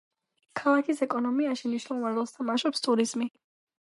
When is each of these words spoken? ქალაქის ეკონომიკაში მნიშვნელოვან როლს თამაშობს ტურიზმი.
ქალაქის 0.59 1.03
ეკონომიკაში 1.05 1.69
მნიშვნელოვან 1.71 2.17
როლს 2.21 2.33
თამაშობს 2.39 2.83
ტურიზმი. 2.87 3.29